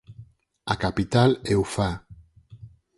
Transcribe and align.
A 0.73 0.75
capital 0.83 1.29
é 1.51 1.53
Ufá. 1.63 1.89